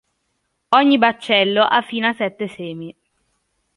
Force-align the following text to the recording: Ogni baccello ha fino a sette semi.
Ogni 0.69 0.97
baccello 0.97 1.61
ha 1.63 1.83
fino 1.83 2.07
a 2.07 2.13
sette 2.13 2.47
semi. 2.47 2.97